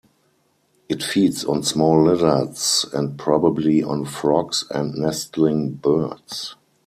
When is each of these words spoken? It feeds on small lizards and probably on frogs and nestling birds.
It 0.89 1.03
feeds 1.03 1.45
on 1.45 1.61
small 1.61 2.03
lizards 2.05 2.87
and 2.91 3.19
probably 3.19 3.83
on 3.83 4.05
frogs 4.05 4.65
and 4.71 4.95
nestling 4.95 5.73
birds. 5.73 6.55